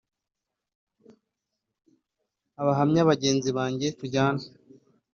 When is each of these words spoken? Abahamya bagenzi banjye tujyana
Abahamya 2.61 3.01
bagenzi 3.09 3.49
banjye 3.57 3.87
tujyana 3.99 4.43